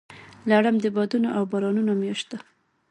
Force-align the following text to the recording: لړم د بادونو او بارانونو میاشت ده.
لړم 0.49 0.75
د 0.79 0.85
بادونو 0.95 1.29
او 1.37 1.43
بارانونو 1.51 1.91
میاشت 2.01 2.25
ده. 2.31 2.37